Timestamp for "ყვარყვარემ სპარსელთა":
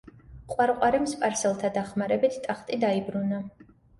0.53-1.71